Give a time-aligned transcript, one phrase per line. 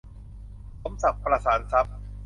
[0.81, 1.93] สมศักดิ์ ประสานทรัพย์